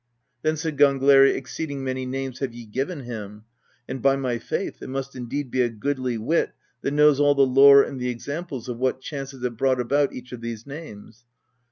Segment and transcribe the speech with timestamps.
[0.41, 3.43] Then said Gangleri:" Exceeding many names have ye given him;
[3.87, 7.45] and, by my faith, it must indeed be a goodly wit that knows all the
[7.45, 11.25] lore and the examples of what chances have brought about each of these names."